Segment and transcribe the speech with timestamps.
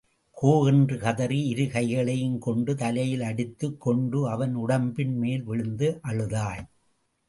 [0.37, 6.63] கோ என்று கதறி இரு கைகளையும் கொண்டு தலையில் அடித்துக் கொண்டு அவன் உடம்பின் மேல் விழுந்து அழுதாள்.